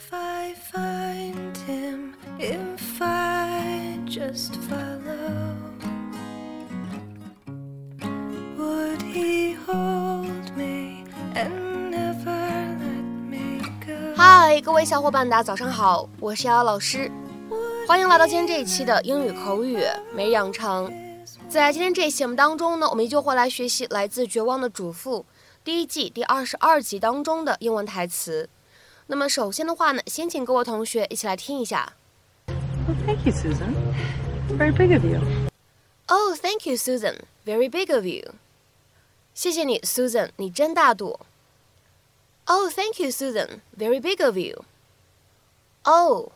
[0.00, 5.54] If I find him, if I just follow,
[8.56, 11.04] would he hold me
[11.34, 14.14] and never let me go?
[14.16, 17.12] 嗨，各位小伙伴，大家早上好，我是瑶瑶老师，
[17.86, 20.90] 欢迎来到今天这一期的英语口语每日养成。
[21.50, 25.20] 在今天这一期节目当中呢，我们依旧会来学习来自《绝望的主妇》
[25.62, 28.48] 第一季第二十二集当中的英文台词。
[29.10, 31.94] 那么首先的话呢，先请各位同学一起来听一下。
[33.04, 33.74] Thank you, Susan.
[34.56, 35.20] Very big of you.
[36.06, 37.16] Oh, thank you, Susan.
[37.44, 38.34] Very big of you.
[39.34, 41.18] 谢谢你，Susan，你真大度。
[42.44, 43.60] Oh, thank you, Susan.
[43.76, 44.64] Very big of you.
[45.82, 46.30] Oh,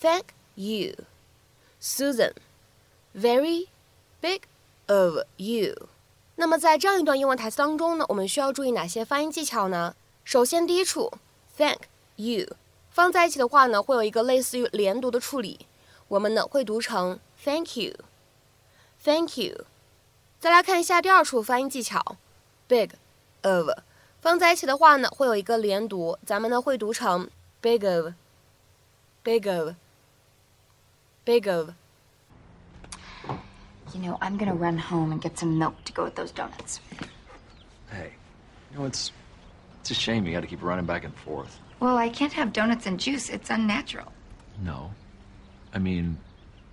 [0.00, 0.94] thank you,
[1.78, 2.32] Susan.
[3.14, 3.66] Very
[4.22, 4.44] big
[4.86, 5.88] of you.
[6.36, 9.94] 那么在这样一段英文台词当中呢，我们需要注意哪些发音技巧呢？
[10.24, 11.12] 首先，第一处
[11.58, 11.80] ，thank
[12.15, 12.55] you
[12.89, 15.67] 放在一起的话呢，会有一个类似于连读的处理，
[16.07, 19.65] 我们呢会读成 thank you。Thank you。
[20.39, 22.17] 再来看一下第二处发音技巧，
[22.67, 22.89] big
[23.41, 23.69] of
[24.21, 27.29] 放在一起的话呢，会有一个连读，咱们呢会读成
[27.61, 31.69] big of，big of，big of。
[33.93, 36.79] You know, I'm gonna run home and get some milk to go with those donuts.
[37.91, 38.11] Hey,
[38.71, 39.11] you know it's
[39.86, 41.60] it's a shame you got to keep running back and forth.
[41.78, 43.28] Well, I can't have donuts and juice.
[43.28, 44.12] It's unnatural.
[44.64, 44.90] No,
[45.72, 46.18] I mean,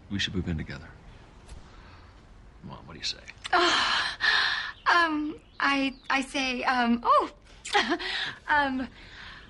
[0.09, 0.87] we should move in together.
[2.63, 3.19] Mom, what do you say?
[4.85, 7.31] Um, I I say, um, oh,
[8.49, 8.87] um,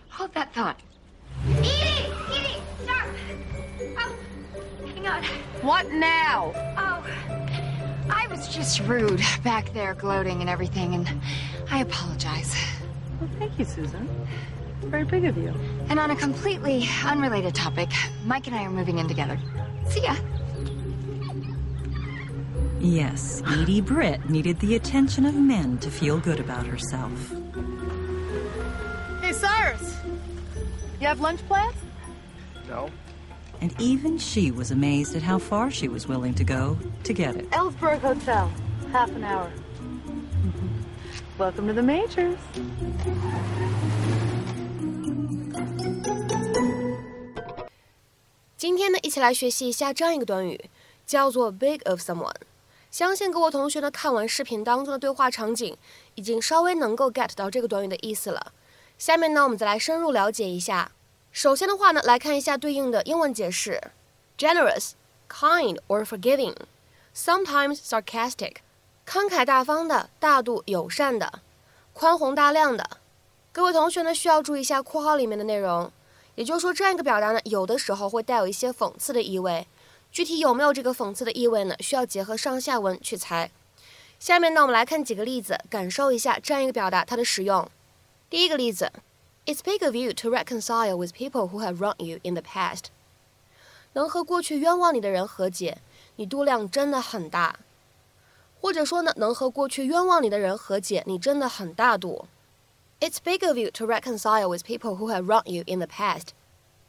[0.09, 0.79] hold that thought.
[1.57, 1.69] Edie,
[2.31, 3.07] Edie, stop!
[3.97, 4.15] Oh,
[4.85, 5.23] hang on.
[5.61, 6.53] What now?
[6.77, 7.05] Oh,
[8.09, 11.21] I was just rude back there, gloating and everything, and
[11.69, 12.55] I apologize.
[13.19, 14.27] Well, thank you, Susan.
[14.81, 15.53] Very big of you.
[15.89, 17.89] And on a completely unrelated topic,
[18.25, 19.39] Mike and I are moving in together.
[19.87, 20.15] See ya.
[22.79, 27.11] Yes, Edie Britt needed the attention of men to feel good about herself.
[29.21, 29.95] Hey, Cyrus.
[30.99, 31.75] You have lunch plans?
[32.67, 32.89] No.
[33.61, 37.37] And even she was amazed at how far she was willing to go to get
[37.37, 37.49] it.
[37.51, 38.51] Ellsberg Hotel.
[38.91, 39.49] Half an hour.
[41.39, 42.37] Welcome to the Majors.
[48.55, 50.69] 今天呢，一起来学习一下这样一个短语，
[51.07, 52.35] 叫做 big of someone。
[52.91, 55.75] 相信各位同学呢，看完视频当中的对话场景，
[56.13, 58.53] 已经稍微能够 get 到这个短语的意思了。
[58.99, 60.91] 下面呢，我们再来深入了解一下。
[61.31, 63.81] 首先的话呢，来看一下对应的英文解释
[64.37, 64.91] ：generous、
[65.27, 66.55] kind or forgiving。
[67.15, 68.57] sometimes sarcastic，
[69.07, 71.39] 慷慨大方的、大度友善的、
[71.93, 72.97] 宽宏大量的。
[73.51, 75.91] 各位同学呢，需要注意一下括号里面的内容。
[76.35, 79.67] 也就是说，这样一个表达呢，有的时候会带有一些讽刺的意味。
[80.11, 81.75] 具体有没有这个讽刺的意味呢？
[81.79, 83.51] 需要结合上下文去猜。
[84.19, 87.69] 下面呢，我们来看几个例子，感受一下这样一个表达它的使用。
[88.29, 88.91] 第一个例子
[89.45, 92.85] ，It's big of you to reconcile with people who have wronged you in the past。
[93.93, 95.77] 能和过去冤枉你的人和解，
[96.15, 97.57] 你度量真的很大。
[98.62, 102.26] 或者说呢，能和过去冤枉你的人和解，你真的很大度。
[103.00, 106.28] It's big of you to reconcile with people who have wronged you in the past。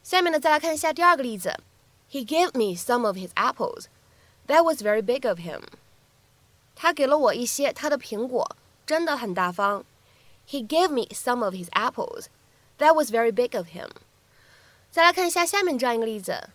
[0.03, 1.55] 下面呢，再来看一下第二个例子。
[2.11, 3.85] He gave me some of his apples.
[4.47, 5.61] That was very big of him.
[6.75, 8.55] 他给了我一些他的苹果，
[8.87, 9.85] 真的很大方。
[10.49, 12.25] He gave me some of his apples.
[12.79, 13.89] That was very big of him.
[14.89, 16.49] 再来看一下下面这样一个例子。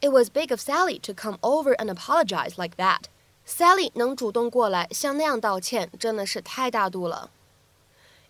[0.00, 3.06] It was big of Sally to come over and apologize like that.
[3.48, 7.30] Sally 能主动过来像那样道歉，真的是太大度了。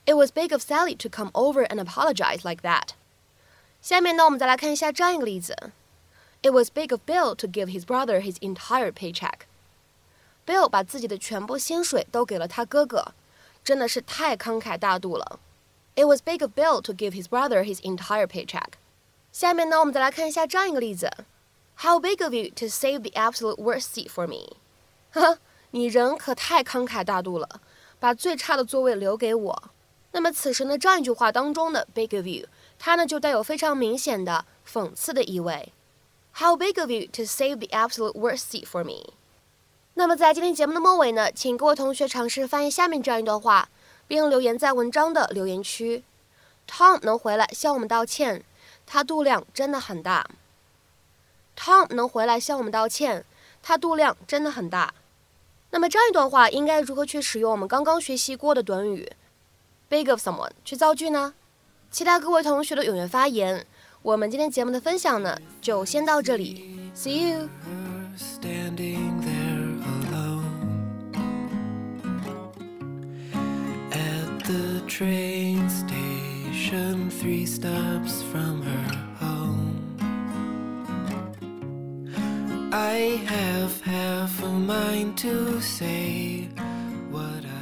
[0.07, 2.91] It was big of Sally to come over and apologize like that.
[3.81, 5.73] 下面呢，我们再来看一下这样一个例子。
[6.43, 9.47] It was big of Bill to give his brother his entire paycheck.
[10.45, 13.15] Bill 把自己的全部薪水都给了他哥哥，
[13.65, 15.39] 真的是太慷慨大度了。
[15.95, 18.73] It was big of Bill to give his brother his entire paycheck.
[19.33, 21.11] 下面呢，我们再来看一下这样一个例子：
[21.79, 24.57] How big of you to save the absolute worst seat for me？
[25.12, 25.38] 哈哈，
[25.72, 27.62] 你人可太慷慨大度了，
[28.00, 29.64] 把最差的座位留给我。
[30.12, 32.48] 那么此时呢，这样一句话当中的 big of you，
[32.78, 35.72] 它呢就带有非常明显的讽刺的意味。
[36.34, 39.14] How big of you to save the absolute worst seat for me？
[39.96, 43.70] 那么在今天节目的末尾呢，请各位同学尝试翻译下面这样一段话，
[44.08, 46.04] 并留言在文章的留言区。
[46.68, 48.44] Tom 能回来向我们道歉，
[48.86, 50.30] 他度量真的很大。
[51.58, 53.26] Tom 能回来向我们道歉，
[53.70, 54.92] 它度量真的很大
[55.70, 59.08] 那么这样一段话应该如何去使用我们刚刚学习过的短语
[59.88, 61.36] big of someone 去造句呢
[61.92, 63.64] 期待各位同学的踊跃发言
[64.02, 67.48] 我们今天节目的分享呢就先到这里 see you
[68.18, 69.78] standing there
[70.10, 70.74] alone
[73.92, 79.09] at the train station three stops from her
[82.92, 86.50] I have half a mind to say
[87.12, 87.59] what I